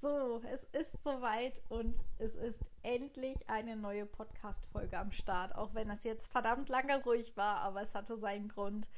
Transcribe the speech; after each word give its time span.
So, 0.00 0.40
es 0.50 0.64
ist 0.64 1.04
soweit 1.04 1.60
und 1.68 1.98
es 2.16 2.34
ist 2.34 2.70
endlich 2.82 3.36
eine 3.50 3.76
neue 3.76 4.06
Podcast-Folge 4.06 4.98
am 4.98 5.12
Start. 5.12 5.54
Auch 5.56 5.74
wenn 5.74 5.90
es 5.90 6.04
jetzt 6.04 6.32
verdammt 6.32 6.70
lange 6.70 7.04
ruhig 7.04 7.36
war, 7.36 7.56
aber 7.56 7.82
es 7.82 7.94
hatte 7.94 8.16
seinen 8.16 8.48
Grund. 8.48 8.88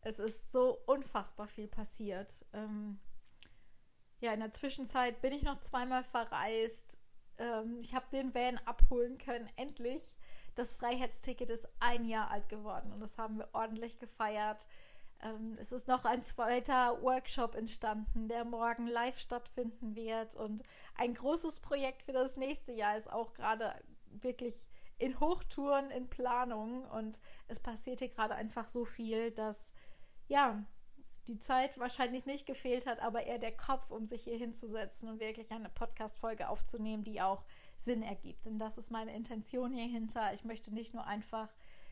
Es 0.00 0.18
ist 0.18 0.50
so 0.50 0.76
unfassbar 0.86 1.46
viel 1.46 1.68
passiert. 1.68 2.44
Ähm, 2.52 2.98
ja, 4.18 4.32
in 4.32 4.40
der 4.40 4.50
Zwischenzeit 4.50 5.20
bin 5.22 5.32
ich 5.32 5.44
noch 5.44 5.60
zweimal 5.60 6.02
verreist. 6.02 6.98
Ähm, 7.38 7.78
ich 7.80 7.94
habe 7.94 8.06
den 8.10 8.34
Van 8.34 8.58
abholen 8.64 9.16
können, 9.18 9.48
endlich. 9.54 10.16
Das 10.56 10.74
Freiheitsticket 10.74 11.50
ist 11.50 11.68
ein 11.78 12.04
Jahr 12.04 12.32
alt 12.32 12.48
geworden 12.48 12.92
und 12.92 12.98
das 12.98 13.16
haben 13.16 13.38
wir 13.38 13.48
ordentlich 13.52 14.00
gefeiert. 14.00 14.66
Ähm, 15.22 15.56
es 15.58 15.72
ist 15.72 15.88
noch 15.88 16.04
ein 16.04 16.22
zweiter 16.22 17.02
Workshop 17.02 17.54
entstanden, 17.54 18.28
der 18.28 18.44
morgen 18.44 18.86
live 18.86 19.18
stattfinden 19.18 19.94
wird. 19.94 20.34
Und 20.34 20.62
ein 20.94 21.14
großes 21.14 21.60
Projekt 21.60 22.02
für 22.02 22.12
das 22.12 22.36
nächste 22.36 22.72
Jahr 22.72 22.96
ist 22.96 23.10
auch 23.10 23.32
gerade 23.34 23.72
wirklich 24.10 24.68
in 24.98 25.18
Hochtouren, 25.20 25.90
in 25.90 26.08
Planung. 26.08 26.84
Und 26.84 27.20
es 27.46 27.60
passiert 27.60 28.00
hier 28.00 28.08
gerade 28.08 28.34
einfach 28.34 28.68
so 28.68 28.84
viel, 28.84 29.30
dass 29.30 29.74
ja 30.28 30.64
die 31.28 31.38
Zeit 31.38 31.78
wahrscheinlich 31.78 32.24
nicht 32.24 32.46
gefehlt 32.46 32.86
hat, 32.86 33.00
aber 33.00 33.24
eher 33.24 33.38
der 33.38 33.56
Kopf, 33.56 33.90
um 33.90 34.06
sich 34.06 34.24
hier 34.24 34.38
hinzusetzen 34.38 35.10
und 35.10 35.20
wirklich 35.20 35.50
eine 35.50 35.68
Podcast-Folge 35.68 36.48
aufzunehmen, 36.48 37.04
die 37.04 37.20
auch 37.20 37.44
Sinn 37.76 38.02
ergibt. 38.02 38.46
Und 38.46 38.58
das 38.58 38.78
ist 38.78 38.90
meine 38.90 39.14
Intention 39.14 39.72
hier 39.72 39.86
hinter. 39.86 40.32
Ich 40.32 40.44
möchte 40.44 40.72
nicht 40.72 40.94
nur 40.94 41.06
einfach 41.06 41.48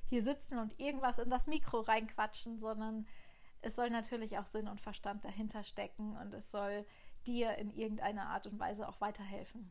hier 0.08 0.22
sitzen 0.22 0.58
und 0.58 0.78
irgendwas 0.80 1.18
in 1.18 1.30
das 1.30 1.46
Mikro 1.46 1.80
reinquatschen, 1.80 2.58
sondern 2.58 3.06
es 3.62 3.76
soll 3.76 3.90
natürlich 3.90 4.38
auch 4.38 4.46
Sinn 4.46 4.68
und 4.68 4.80
Verstand 4.80 5.24
dahinter 5.24 5.64
stecken 5.64 6.16
und 6.16 6.32
es 6.32 6.50
soll 6.50 6.86
dir 7.26 7.56
in 7.56 7.70
irgendeiner 7.70 8.28
Art 8.28 8.46
und 8.46 8.58
Weise 8.60 8.88
auch 8.88 9.00
weiterhelfen. 9.00 9.70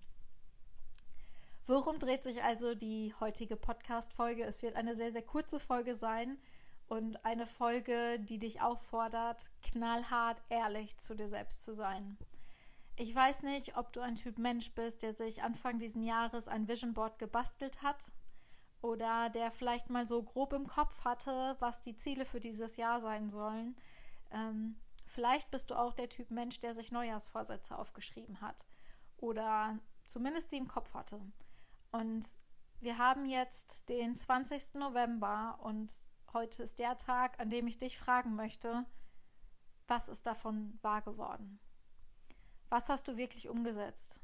Worum 1.67 1.97
dreht 1.97 2.23
sich 2.23 2.43
also 2.43 2.75
die 2.75 3.13
heutige 3.19 3.55
Podcast-Folge? 3.55 4.43
Es 4.43 4.61
wird 4.61 4.75
eine 4.75 4.95
sehr, 4.95 5.11
sehr 5.11 5.23
kurze 5.23 5.59
Folge 5.59 5.95
sein 5.95 6.37
und 6.87 7.25
eine 7.25 7.47
Folge, 7.47 8.19
die 8.19 8.37
dich 8.37 8.61
auffordert, 8.61 9.49
knallhart 9.63 10.43
ehrlich 10.49 10.97
zu 10.97 11.15
dir 11.15 11.27
selbst 11.27 11.63
zu 11.63 11.73
sein. 11.73 12.17
Ich 12.97 13.15
weiß 13.15 13.43
nicht, 13.43 13.77
ob 13.77 13.91
du 13.93 14.01
ein 14.01 14.15
Typ 14.15 14.37
Mensch 14.37 14.73
bist, 14.73 15.01
der 15.01 15.11
sich 15.11 15.41
Anfang 15.41 15.79
diesen 15.79 16.03
Jahres 16.03 16.47
ein 16.47 16.67
Vision 16.67 16.93
Board 16.93 17.17
gebastelt 17.17 17.81
hat 17.81 18.11
oder 18.85 19.29
der 19.29 19.51
vielleicht 19.51 19.89
mal 19.89 20.05
so 20.05 20.21
grob 20.21 20.53
im 20.53 20.67
Kopf 20.67 21.03
hatte, 21.03 21.55
was 21.59 21.81
die 21.81 21.95
Ziele 21.95 22.23
für 22.23 22.39
dieses 22.39 22.77
Jahr 22.77 22.99
sein 22.99 23.29
sollen. 23.29 23.75
Ähm, 24.31 24.75
vielleicht 25.05 25.49
bist 25.49 25.71
du 25.71 25.75
auch 25.75 25.93
der 25.93 26.09
Typ 26.09 26.29
Mensch, 26.29 26.59
der 26.59 26.73
sich 26.73 26.91
Neujahrsvorsätze 26.91 27.77
aufgeschrieben 27.77 28.41
hat 28.41 28.65
oder 29.17 29.79
zumindest 30.03 30.51
sie 30.51 30.57
im 30.57 30.67
Kopf 30.67 30.93
hatte. 30.93 31.19
Und 31.91 32.25
wir 32.79 32.97
haben 32.97 33.25
jetzt 33.25 33.89
den 33.89 34.15
20. 34.15 34.75
November 34.75 35.57
und 35.63 35.91
heute 36.33 36.63
ist 36.63 36.79
der 36.79 36.97
Tag, 36.97 37.39
an 37.39 37.49
dem 37.49 37.65
ich 37.67 37.77
dich 37.77 37.97
fragen 37.97 38.35
möchte, 38.35 38.85
was 39.87 40.09
ist 40.09 40.27
davon 40.27 40.77
wahr 40.81 41.01
geworden? 41.01 41.59
Was 42.69 42.89
hast 42.89 43.07
du 43.07 43.17
wirklich 43.17 43.49
umgesetzt? 43.49 44.19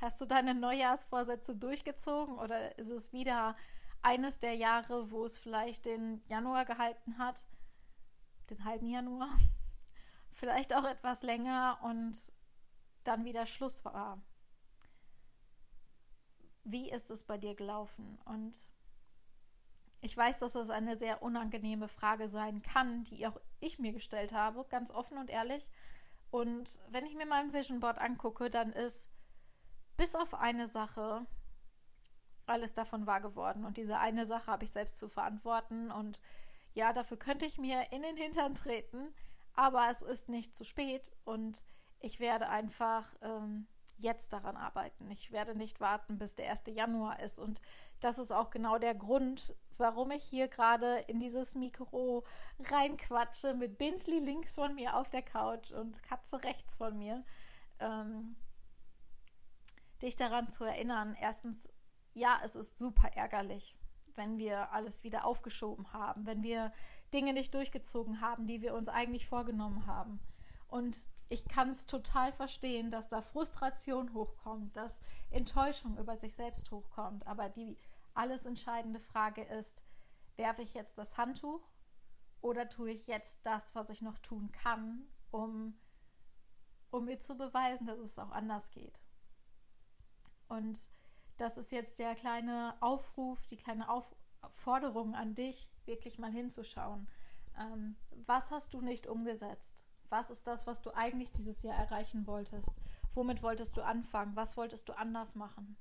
Hast 0.00 0.18
du 0.18 0.24
deine 0.24 0.54
Neujahrsvorsätze 0.54 1.56
durchgezogen 1.56 2.38
oder 2.38 2.78
ist 2.78 2.88
es 2.88 3.12
wieder 3.12 3.54
eines 4.00 4.38
der 4.38 4.54
Jahre, 4.54 5.10
wo 5.10 5.26
es 5.26 5.36
vielleicht 5.36 5.84
den 5.84 6.22
Januar 6.26 6.64
gehalten 6.64 7.18
hat, 7.18 7.44
den 8.48 8.64
halben 8.64 8.86
Januar, 8.86 9.28
vielleicht 10.30 10.74
auch 10.74 10.84
etwas 10.84 11.22
länger 11.22 11.78
und 11.82 12.32
dann 13.04 13.26
wieder 13.26 13.44
Schluss 13.44 13.84
war? 13.84 14.22
Wie 16.64 16.90
ist 16.90 17.10
es 17.10 17.24
bei 17.24 17.36
dir 17.36 17.54
gelaufen? 17.54 18.18
Und 18.24 18.68
ich 20.00 20.16
weiß, 20.16 20.38
dass 20.38 20.54
das 20.54 20.70
eine 20.70 20.96
sehr 20.96 21.22
unangenehme 21.22 21.88
Frage 21.88 22.26
sein 22.28 22.62
kann, 22.62 23.04
die 23.04 23.26
auch 23.26 23.38
ich 23.60 23.78
mir 23.78 23.92
gestellt 23.92 24.32
habe, 24.32 24.64
ganz 24.70 24.90
offen 24.90 25.18
und 25.18 25.28
ehrlich. 25.28 25.70
Und 26.30 26.80
wenn 26.88 27.04
ich 27.04 27.14
mir 27.14 27.26
mein 27.26 27.52
Vision 27.52 27.80
Board 27.80 27.98
angucke, 27.98 28.48
dann 28.48 28.72
ist 28.72 29.10
bis 30.00 30.14
auf 30.14 30.32
eine 30.32 30.66
Sache 30.66 31.26
alles 32.46 32.72
davon 32.72 33.06
wahr 33.06 33.20
geworden. 33.20 33.66
Und 33.66 33.76
diese 33.76 33.98
eine 33.98 34.24
Sache 34.24 34.50
habe 34.50 34.64
ich 34.64 34.70
selbst 34.70 34.98
zu 34.98 35.08
verantworten. 35.08 35.90
Und 35.90 36.18
ja, 36.72 36.94
dafür 36.94 37.18
könnte 37.18 37.44
ich 37.44 37.58
mir 37.58 37.92
in 37.92 38.00
den 38.00 38.16
Hintern 38.16 38.54
treten, 38.54 39.12
aber 39.52 39.88
es 39.90 40.00
ist 40.00 40.30
nicht 40.30 40.56
zu 40.56 40.64
spät 40.64 41.12
und 41.26 41.66
ich 41.98 42.18
werde 42.18 42.48
einfach 42.48 43.14
ähm, 43.20 43.66
jetzt 43.98 44.32
daran 44.32 44.56
arbeiten. 44.56 45.10
Ich 45.10 45.32
werde 45.32 45.54
nicht 45.54 45.80
warten, 45.80 46.16
bis 46.16 46.34
der 46.34 46.48
1. 46.48 46.62
Januar 46.68 47.20
ist. 47.20 47.38
Und 47.38 47.60
das 48.00 48.18
ist 48.18 48.32
auch 48.32 48.48
genau 48.48 48.78
der 48.78 48.94
Grund, 48.94 49.54
warum 49.76 50.12
ich 50.12 50.24
hier 50.24 50.48
gerade 50.48 51.04
in 51.08 51.20
dieses 51.20 51.54
Mikro 51.54 52.24
reinquatsche 52.58 53.52
mit 53.52 53.76
Binsley 53.76 54.20
links 54.20 54.54
von 54.54 54.74
mir 54.74 54.96
auf 54.96 55.10
der 55.10 55.22
Couch 55.22 55.72
und 55.72 56.02
Katze 56.02 56.42
rechts 56.42 56.78
von 56.78 56.96
mir. 56.96 57.22
Ähm, 57.80 58.34
dich 60.02 60.16
daran 60.16 60.50
zu 60.50 60.64
erinnern, 60.64 61.16
erstens, 61.20 61.68
ja, 62.12 62.38
es 62.44 62.56
ist 62.56 62.78
super 62.78 63.10
ärgerlich, 63.14 63.76
wenn 64.14 64.38
wir 64.38 64.72
alles 64.72 65.04
wieder 65.04 65.24
aufgeschoben 65.24 65.92
haben, 65.92 66.26
wenn 66.26 66.42
wir 66.42 66.72
Dinge 67.12 67.32
nicht 67.32 67.54
durchgezogen 67.54 68.20
haben, 68.20 68.46
die 68.46 68.62
wir 68.62 68.74
uns 68.74 68.88
eigentlich 68.88 69.26
vorgenommen 69.26 69.86
haben. 69.86 70.20
Und 70.68 70.96
ich 71.28 71.46
kann 71.46 71.70
es 71.70 71.86
total 71.86 72.32
verstehen, 72.32 72.90
dass 72.90 73.08
da 73.08 73.22
Frustration 73.22 74.14
hochkommt, 74.14 74.76
dass 74.76 75.02
Enttäuschung 75.30 75.96
über 75.98 76.16
sich 76.16 76.34
selbst 76.34 76.70
hochkommt. 76.70 77.26
Aber 77.26 77.48
die 77.48 77.76
alles 78.14 78.46
entscheidende 78.46 79.00
Frage 79.00 79.42
ist, 79.42 79.84
werfe 80.36 80.62
ich 80.62 80.74
jetzt 80.74 80.98
das 80.98 81.18
Handtuch 81.18 81.68
oder 82.40 82.68
tue 82.68 82.90
ich 82.90 83.06
jetzt 83.06 83.44
das, 83.44 83.74
was 83.74 83.90
ich 83.90 84.02
noch 84.02 84.18
tun 84.18 84.50
kann, 84.52 85.06
um, 85.30 85.78
um 86.90 87.04
mir 87.04 87.18
zu 87.18 87.36
beweisen, 87.36 87.86
dass 87.86 87.98
es 87.98 88.18
auch 88.18 88.30
anders 88.30 88.70
geht. 88.70 89.00
Und 90.50 90.90
das 91.36 91.56
ist 91.56 91.70
jetzt 91.70 91.98
der 91.98 92.14
kleine 92.16 92.74
Aufruf, 92.80 93.46
die 93.46 93.56
kleine 93.56 93.88
Aufforderung 93.88 95.14
an 95.14 95.34
dich, 95.34 95.72
wirklich 95.86 96.18
mal 96.18 96.32
hinzuschauen. 96.32 97.08
Ähm, 97.56 97.96
was 98.26 98.50
hast 98.50 98.74
du 98.74 98.80
nicht 98.80 99.06
umgesetzt? 99.06 99.86
Was 100.08 100.28
ist 100.28 100.48
das, 100.48 100.66
was 100.66 100.82
du 100.82 100.90
eigentlich 100.90 101.32
dieses 101.32 101.62
Jahr 101.62 101.78
erreichen 101.78 102.26
wolltest? 102.26 102.80
Womit 103.14 103.44
wolltest 103.44 103.76
du 103.76 103.82
anfangen? 103.82 104.34
Was 104.34 104.56
wolltest 104.56 104.88
du 104.88 104.92
anders 104.92 105.36
machen? 105.36 105.76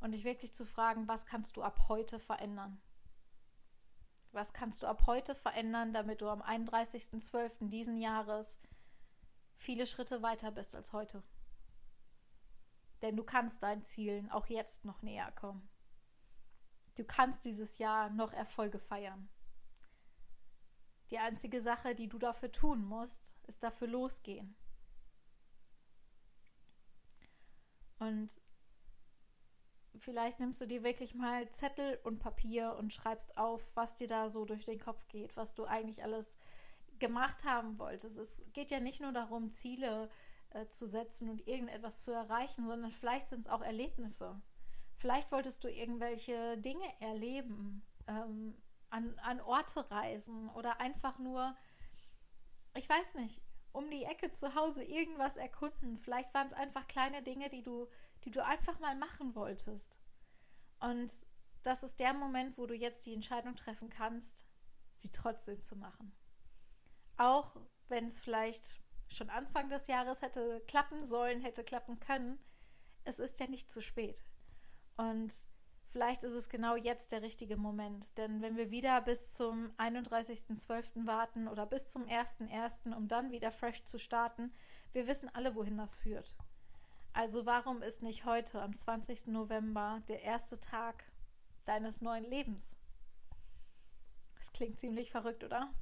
Und 0.00 0.12
dich 0.12 0.24
wirklich 0.24 0.52
zu 0.52 0.66
fragen, 0.66 1.08
was 1.08 1.24
kannst 1.24 1.56
du 1.56 1.62
ab 1.62 1.88
heute 1.88 2.18
verändern? 2.18 2.78
Was 4.32 4.52
kannst 4.52 4.82
du 4.82 4.86
ab 4.86 5.06
heute 5.06 5.34
verändern, 5.34 5.94
damit 5.94 6.20
du 6.20 6.28
am 6.28 6.42
31.12. 6.42 7.68
diesen 7.70 7.96
Jahres 7.96 8.58
viele 9.56 9.86
Schritte 9.86 10.22
weiter 10.22 10.50
bist 10.50 10.76
als 10.76 10.92
heute? 10.92 11.22
Denn 13.02 13.16
du 13.16 13.24
kannst 13.24 13.62
deinen 13.62 13.82
Zielen 13.82 14.30
auch 14.30 14.46
jetzt 14.46 14.84
noch 14.84 15.02
näher 15.02 15.30
kommen. 15.32 15.68
Du 16.96 17.04
kannst 17.04 17.44
dieses 17.44 17.78
Jahr 17.78 18.10
noch 18.10 18.32
Erfolge 18.32 18.78
feiern. 18.78 19.28
Die 21.10 21.18
einzige 21.18 21.60
Sache, 21.60 21.94
die 21.94 22.08
du 22.08 22.18
dafür 22.18 22.50
tun 22.50 22.84
musst, 22.84 23.34
ist 23.46 23.62
dafür 23.62 23.88
losgehen. 23.88 24.56
Und 27.98 28.40
vielleicht 29.98 30.38
nimmst 30.40 30.60
du 30.60 30.66
dir 30.66 30.82
wirklich 30.82 31.14
mal 31.14 31.48
Zettel 31.50 31.98
und 32.04 32.18
Papier 32.18 32.76
und 32.76 32.92
schreibst 32.92 33.38
auf, 33.38 33.70
was 33.74 33.96
dir 33.96 34.06
da 34.06 34.28
so 34.28 34.44
durch 34.44 34.64
den 34.64 34.78
Kopf 34.78 35.06
geht, 35.08 35.36
was 35.36 35.54
du 35.54 35.64
eigentlich 35.64 36.02
alles 36.02 36.38
gemacht 36.98 37.44
haben 37.44 37.78
wolltest. 37.78 38.18
Es 38.18 38.44
geht 38.52 38.70
ja 38.70 38.80
nicht 38.80 39.00
nur 39.00 39.12
darum, 39.12 39.50
Ziele 39.50 40.08
zu 40.08 40.14
äh, 40.50 40.66
zu 40.68 40.86
setzen 40.86 41.28
und 41.30 41.46
irgendetwas 41.46 42.02
zu 42.02 42.12
erreichen, 42.12 42.64
sondern 42.64 42.90
vielleicht 42.90 43.28
sind 43.28 43.40
es 43.40 43.48
auch 43.48 43.62
Erlebnisse. 43.62 44.40
Vielleicht 44.96 45.30
wolltest 45.30 45.62
du 45.64 45.68
irgendwelche 45.68 46.58
Dinge 46.58 46.86
erleben, 47.00 47.86
ähm, 48.06 48.56
an, 48.90 49.18
an 49.18 49.40
Orte 49.40 49.90
reisen 49.90 50.48
oder 50.50 50.80
einfach 50.80 51.18
nur, 51.18 51.56
ich 52.74 52.88
weiß 52.88 53.14
nicht, 53.14 53.42
um 53.72 53.90
die 53.90 54.04
Ecke 54.04 54.30
zu 54.32 54.54
Hause 54.54 54.82
irgendwas 54.82 55.36
erkunden. 55.36 55.98
Vielleicht 55.98 56.32
waren 56.34 56.46
es 56.46 56.52
einfach 56.52 56.88
kleine 56.88 57.22
Dinge, 57.22 57.48
die 57.48 57.62
du, 57.62 57.86
die 58.24 58.30
du 58.30 58.44
einfach 58.44 58.80
mal 58.80 58.96
machen 58.96 59.34
wolltest. 59.34 60.00
Und 60.80 61.12
das 61.62 61.82
ist 61.82 62.00
der 62.00 62.14
Moment, 62.14 62.56
wo 62.56 62.66
du 62.66 62.74
jetzt 62.74 63.04
die 63.06 63.14
Entscheidung 63.14 63.54
treffen 63.54 63.90
kannst, 63.90 64.48
sie 64.94 65.12
trotzdem 65.12 65.62
zu 65.62 65.76
machen. 65.76 66.12
Auch 67.16 67.56
wenn 67.88 68.06
es 68.06 68.20
vielleicht 68.20 68.80
schon 69.08 69.30
Anfang 69.30 69.68
des 69.68 69.86
Jahres 69.86 70.22
hätte 70.22 70.62
klappen 70.66 71.04
sollen, 71.04 71.40
hätte 71.40 71.64
klappen 71.64 71.98
können. 72.00 72.38
Es 73.04 73.18
ist 73.18 73.40
ja 73.40 73.46
nicht 73.46 73.70
zu 73.70 73.82
spät. 73.82 74.22
Und 74.96 75.32
vielleicht 75.90 76.24
ist 76.24 76.34
es 76.34 76.48
genau 76.48 76.76
jetzt 76.76 77.12
der 77.12 77.22
richtige 77.22 77.56
Moment. 77.56 78.18
Denn 78.18 78.42
wenn 78.42 78.56
wir 78.56 78.70
wieder 78.70 79.00
bis 79.00 79.34
zum 79.34 79.70
31.12. 79.78 81.06
warten 81.06 81.48
oder 81.48 81.66
bis 81.66 81.88
zum 81.88 82.04
1.1., 82.04 82.94
um 82.94 83.08
dann 83.08 83.30
wieder 83.30 83.50
fresh 83.50 83.84
zu 83.84 83.98
starten, 83.98 84.52
wir 84.92 85.06
wissen 85.06 85.30
alle, 85.34 85.54
wohin 85.54 85.78
das 85.78 85.96
führt. 85.96 86.34
Also 87.12 87.46
warum 87.46 87.82
ist 87.82 88.02
nicht 88.02 88.24
heute, 88.24 88.60
am 88.62 88.74
20. 88.74 89.28
November, 89.28 90.02
der 90.08 90.22
erste 90.22 90.60
Tag 90.60 91.04
deines 91.64 92.00
neuen 92.00 92.24
Lebens? 92.24 92.76
Das 94.36 94.52
klingt 94.52 94.78
ziemlich 94.78 95.10
verrückt, 95.10 95.42
oder? 95.42 95.72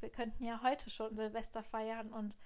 Wir 0.00 0.10
könnten 0.10 0.44
ja 0.44 0.62
heute 0.62 0.90
schon 0.90 1.16
Silvester 1.16 1.62
feiern 1.62 2.12
und 2.12 2.36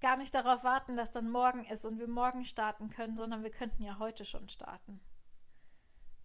gar 0.00 0.16
nicht 0.16 0.34
darauf 0.34 0.64
warten, 0.64 0.96
dass 0.96 1.10
dann 1.10 1.30
morgen 1.30 1.64
ist 1.66 1.84
und 1.84 1.98
wir 1.98 2.08
morgen 2.08 2.44
starten 2.44 2.90
können, 2.90 3.16
sondern 3.16 3.42
wir 3.42 3.50
könnten 3.50 3.82
ja 3.82 3.98
heute 3.98 4.24
schon 4.24 4.48
starten. 4.48 5.00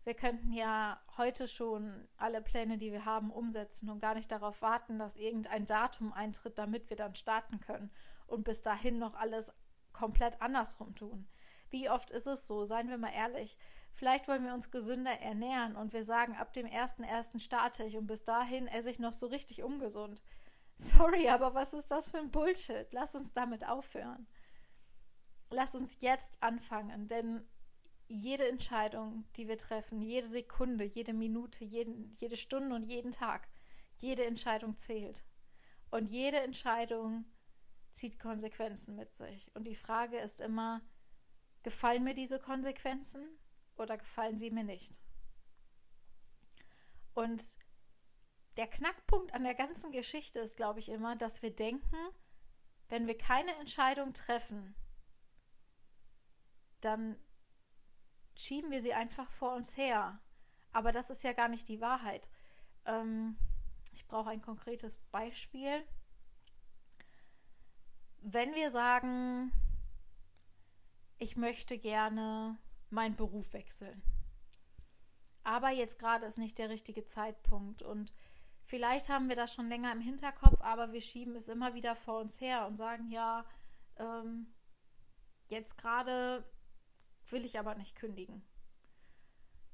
Wir 0.05 0.13
könnten 0.13 0.53
ja 0.53 1.01
heute 1.17 1.47
schon 1.47 2.07
alle 2.17 2.41
Pläne, 2.41 2.77
die 2.77 2.91
wir 2.91 3.05
haben, 3.05 3.31
umsetzen 3.31 3.89
und 3.89 3.99
gar 3.99 4.13
nicht 4.13 4.31
darauf 4.31 4.61
warten, 4.61 4.99
dass 4.99 5.17
irgendein 5.17 5.65
Datum 5.65 6.13
eintritt, 6.13 6.59
damit 6.59 6.89
wir 6.89 6.97
dann 6.97 7.15
starten 7.15 7.59
können 7.59 7.91
und 8.27 8.43
bis 8.43 8.61
dahin 8.61 8.99
noch 8.99 9.15
alles 9.15 9.51
komplett 9.93 10.41
andersrum 10.41 10.93
tun. 10.95 11.27
Wie 11.69 11.89
oft 11.89 12.11
ist 12.11 12.27
es 12.27 12.45
so? 12.45 12.65
Seien 12.65 12.89
wir 12.89 12.99
mal 12.99 13.13
ehrlich. 13.13 13.57
Vielleicht 13.95 14.27
wollen 14.27 14.44
wir 14.44 14.53
uns 14.53 14.71
gesünder 14.71 15.21
ernähren 15.21 15.75
und 15.75 15.94
wir 15.94 16.03
sagen, 16.03 16.36
ab 16.36 16.51
dem 16.51 16.68
1.1. 16.68 17.39
starte 17.39 17.86
ich 17.86 17.95
und 17.95 18.07
bis 18.07 18.25
dahin 18.25 18.68
esse 18.68 18.92
ich 18.92 19.00
noch 19.00 19.13
so 19.13 19.27
richtig 19.27 19.63
ungesund. 19.63 20.21
Sorry, 20.77 21.30
aber 21.30 21.53
was 21.53 21.74
ist 21.74 21.92
das 21.92 22.12
für 22.12 22.18
ein 22.18 22.30
Bullshit? 22.30 22.88
Lass 22.92 23.15
uns 23.15 23.31
damit 23.31 23.68
aufhören. 23.68 24.27
Lass 25.50 25.75
uns 25.75 25.97
jetzt 26.01 26.44
anfangen, 26.44 27.07
denn 27.07 27.47
jede 28.07 28.50
Entscheidung, 28.50 29.24
die 29.38 29.47
wir 29.47 29.57
treffen, 29.57 30.01
jede 30.01 30.27
Sekunde, 30.27 30.83
jede 30.83 31.13
Minute, 31.13 31.63
jeden, 31.63 32.12
jede 32.19 32.36
Stunde 32.36 32.75
und 32.75 32.83
jeden 32.83 33.12
Tag, 33.12 33.48
jede 34.01 34.25
Entscheidung 34.25 34.75
zählt. 34.75 35.24
Und 35.89 36.09
jede 36.09 36.41
Entscheidung 36.41 37.24
zieht 37.91 38.19
Konsequenzen 38.19 38.98
mit 38.98 39.15
sich. 39.15 39.50
Und 39.56 39.65
die 39.65 39.75
Frage 39.75 40.18
ist 40.18 40.41
immer, 40.41 40.81
gefallen 41.63 42.03
mir 42.03 42.13
diese 42.13 42.39
Konsequenzen 42.39 43.25
oder 43.77 43.98
gefallen 43.98 44.38
sie 44.38 44.51
mir 44.51 44.63
nicht? 44.63 45.00
Und 47.13 47.44
der 48.57 48.68
Knackpunkt 48.68 49.33
an 49.33 49.44
der 49.44 49.56
ganzen 49.56 49.92
Geschichte 49.92 50.39
ist, 50.39 50.57
glaube 50.57 50.80
ich, 50.80 50.89
immer, 50.89 51.16
dass 51.16 51.42
wir 51.42 51.54
denken, 51.54 51.98
wenn 52.89 53.07
wir 53.07 53.18
keine 53.18 53.56
Entscheidung 53.56 54.13
treffen, 54.13 54.75
dann 56.81 57.18
schieben 58.36 58.72
wir 58.72 58.81
sie 58.81 58.94
einfach 58.94 59.31
vor 59.31 59.54
uns 59.56 59.77
her. 59.77 60.19
Aber 60.72 60.92
das 60.92 61.10
ist 61.10 61.24
ja 61.24 61.33
gar 61.33 61.48
nicht 61.48 61.68
die 61.68 61.81
Wahrheit. 61.81 62.30
Ähm, 62.86 63.38
ich 63.94 64.06
brauche 64.07 64.30
ein 64.30 64.42
konkretes 64.42 65.00
Beispiel. 65.12 65.86
Wenn 68.22 68.54
wir 68.56 68.69
sagen, 68.72 69.51
ich 71.18 71.38
möchte 71.38 71.77
gerne 71.77 72.57
meinen 72.89 73.15
Beruf 73.15 73.53
wechseln, 73.53 74.01
aber 75.43 75.69
jetzt 75.69 75.99
gerade 75.99 76.25
ist 76.25 76.37
nicht 76.37 76.57
der 76.57 76.69
richtige 76.69 77.05
Zeitpunkt 77.05 77.81
und 77.81 78.13
Vielleicht 78.65 79.09
haben 79.09 79.29
wir 79.29 79.35
das 79.35 79.53
schon 79.53 79.69
länger 79.69 79.91
im 79.91 80.01
Hinterkopf, 80.01 80.59
aber 80.61 80.91
wir 80.91 81.01
schieben 81.01 81.35
es 81.35 81.47
immer 81.47 81.75
wieder 81.75 81.95
vor 81.95 82.19
uns 82.19 82.41
her 82.41 82.65
und 82.65 82.75
sagen, 82.75 83.11
ja, 83.11 83.45
ähm, 83.97 84.47
jetzt 85.49 85.77
gerade 85.77 86.43
will 87.29 87.45
ich 87.45 87.59
aber 87.59 87.75
nicht 87.75 87.95
kündigen. 87.95 88.41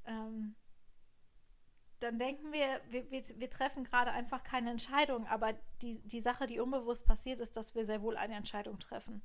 Ähm, 0.06 0.56
dann 2.02 2.20
denken 2.20 2.52
wir, 2.52 2.82
wir, 2.90 3.10
wir, 3.12 3.22
wir 3.22 3.50
treffen 3.50 3.86
gerade 3.86 4.12
einfach 4.12 4.44
keine 4.44 4.72
Entscheidung, 4.72 5.26
aber 5.28 5.54
die, 5.82 6.00
die 6.06 6.20
Sache, 6.20 6.46
die 6.46 6.60
unbewusst 6.60 7.06
passiert, 7.06 7.40
ist, 7.40 7.56
dass 7.56 7.76
wir 7.76 7.86
sehr 7.86 8.02
wohl 8.02 8.18
eine 8.18 8.36
Entscheidung 8.36 8.78
treffen. 8.80 9.22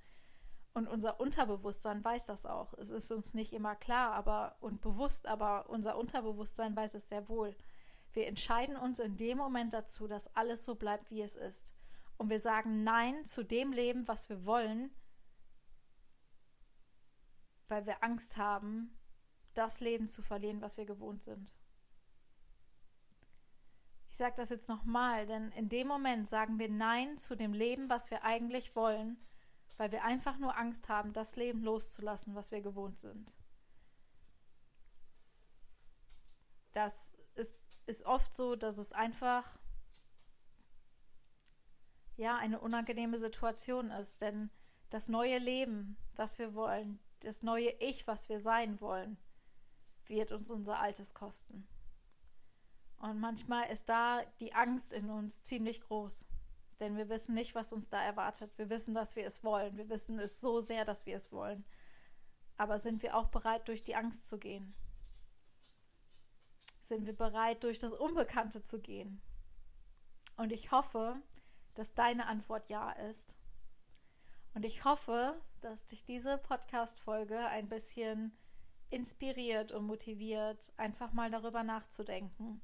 Und 0.76 0.88
unser 0.88 1.20
Unterbewusstsein 1.20 2.04
weiß 2.04 2.26
das 2.26 2.44
auch. 2.44 2.74
Es 2.74 2.90
ist 2.90 3.10
uns 3.10 3.32
nicht 3.32 3.54
immer 3.54 3.74
klar 3.74 4.12
aber, 4.12 4.56
und 4.60 4.82
bewusst, 4.82 5.26
aber 5.26 5.70
unser 5.70 5.96
Unterbewusstsein 5.96 6.76
weiß 6.76 6.92
es 6.92 7.08
sehr 7.08 7.30
wohl. 7.30 7.56
Wir 8.12 8.26
entscheiden 8.26 8.76
uns 8.76 8.98
in 8.98 9.16
dem 9.16 9.38
Moment 9.38 9.72
dazu, 9.72 10.06
dass 10.06 10.36
alles 10.36 10.66
so 10.66 10.74
bleibt, 10.74 11.10
wie 11.10 11.22
es 11.22 11.34
ist. 11.34 11.72
Und 12.18 12.28
wir 12.28 12.38
sagen 12.38 12.84
Nein 12.84 13.24
zu 13.24 13.42
dem 13.42 13.72
Leben, 13.72 14.06
was 14.06 14.28
wir 14.28 14.44
wollen, 14.44 14.90
weil 17.68 17.86
wir 17.86 18.04
Angst 18.04 18.36
haben, 18.36 18.98
das 19.54 19.80
Leben 19.80 20.08
zu 20.08 20.20
verlieren, 20.20 20.60
was 20.60 20.76
wir 20.76 20.84
gewohnt 20.84 21.22
sind. 21.22 21.54
Ich 24.10 24.18
sage 24.18 24.34
das 24.36 24.50
jetzt 24.50 24.68
nochmal, 24.68 25.24
denn 25.24 25.52
in 25.52 25.70
dem 25.70 25.88
Moment 25.88 26.28
sagen 26.28 26.58
wir 26.58 26.68
Nein 26.68 27.16
zu 27.16 27.34
dem 27.34 27.54
Leben, 27.54 27.88
was 27.88 28.10
wir 28.10 28.24
eigentlich 28.24 28.76
wollen, 28.76 29.16
weil 29.76 29.92
wir 29.92 30.04
einfach 30.04 30.38
nur 30.38 30.56
Angst 30.56 30.88
haben, 30.88 31.12
das 31.12 31.36
Leben 31.36 31.62
loszulassen, 31.62 32.34
was 32.34 32.50
wir 32.50 32.60
gewohnt 32.60 32.98
sind. 32.98 33.36
Das 36.72 37.14
ist 37.34 37.56
ist 37.86 38.04
oft 38.04 38.34
so, 38.34 38.56
dass 38.56 38.78
es 38.78 38.92
einfach 38.92 39.58
ja 42.16 42.36
eine 42.36 42.60
unangenehme 42.60 43.18
Situation 43.18 43.90
ist, 43.90 44.20
denn 44.22 44.50
das 44.90 45.08
neue 45.08 45.38
Leben, 45.38 45.96
was 46.14 46.38
wir 46.38 46.54
wollen, 46.54 46.98
das 47.20 47.42
neue 47.42 47.70
Ich, 47.80 48.06
was 48.06 48.28
wir 48.28 48.40
sein 48.40 48.80
wollen, 48.80 49.16
wird 50.06 50.32
uns 50.32 50.50
unser 50.50 50.78
Altes 50.78 51.14
kosten. 51.14 51.66
Und 52.98 53.20
manchmal 53.20 53.70
ist 53.70 53.88
da 53.88 54.22
die 54.40 54.54
Angst 54.54 54.92
in 54.92 55.10
uns 55.10 55.42
ziemlich 55.42 55.80
groß, 55.80 56.26
denn 56.80 56.96
wir 56.96 57.08
wissen 57.08 57.34
nicht, 57.34 57.54
was 57.54 57.72
uns 57.72 57.88
da 57.88 58.02
erwartet. 58.02 58.50
Wir 58.56 58.70
wissen, 58.70 58.94
dass 58.94 59.16
wir 59.16 59.24
es 59.24 59.42
wollen. 59.44 59.76
Wir 59.76 59.88
wissen 59.88 60.18
es 60.18 60.40
so 60.40 60.60
sehr, 60.60 60.84
dass 60.84 61.06
wir 61.06 61.16
es 61.16 61.32
wollen. 61.32 61.64
Aber 62.56 62.78
sind 62.78 63.02
wir 63.02 63.16
auch 63.16 63.28
bereit, 63.28 63.68
durch 63.68 63.82
die 63.82 63.96
Angst 63.96 64.28
zu 64.28 64.38
gehen? 64.38 64.74
sind 66.86 67.06
wir 67.06 67.16
bereit, 67.16 67.64
durch 67.64 67.78
das 67.78 67.92
Unbekannte 67.92 68.62
zu 68.62 68.80
gehen? 68.80 69.20
Und 70.36 70.52
ich 70.52 70.70
hoffe, 70.70 71.16
dass 71.74 71.94
deine 71.94 72.26
Antwort 72.26 72.68
ja 72.68 72.92
ist. 72.92 73.36
Und 74.54 74.64
ich 74.64 74.84
hoffe, 74.84 75.40
dass 75.60 75.86
dich 75.86 76.04
diese 76.04 76.38
Podcast-Folge 76.38 77.38
ein 77.38 77.68
bisschen 77.68 78.36
inspiriert 78.90 79.72
und 79.72 79.86
motiviert, 79.86 80.72
einfach 80.76 81.12
mal 81.12 81.30
darüber 81.30 81.62
nachzudenken 81.62 82.62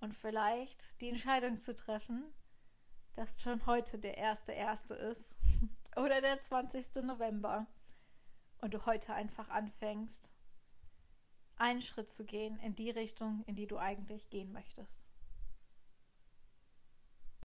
und 0.00 0.14
vielleicht 0.14 1.00
die 1.00 1.08
Entscheidung 1.08 1.58
zu 1.58 1.74
treffen, 1.74 2.24
dass 3.16 3.42
schon 3.42 3.64
heute 3.66 3.98
der 3.98 4.18
erste 4.18 4.52
erste 4.52 4.94
ist 4.94 5.36
oder 5.96 6.20
der 6.20 6.40
20. 6.40 7.02
November 7.02 7.66
und 8.58 8.74
du 8.74 8.84
heute 8.86 9.14
einfach 9.14 9.48
anfängst, 9.48 10.32
einen 11.56 11.80
Schritt 11.80 12.10
zu 12.10 12.24
gehen 12.24 12.58
in 12.60 12.74
die 12.74 12.90
Richtung, 12.90 13.42
in 13.46 13.56
die 13.56 13.66
du 13.66 13.78
eigentlich 13.78 14.28
gehen 14.28 14.52
möchtest. 14.52 15.02